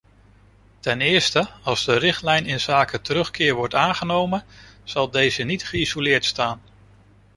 [0.79, 4.43] Ten eerste, als de richtlijn inzake terugkeer wordt aangenomen,
[4.83, 6.61] zal deze niet geïsoleerd staan.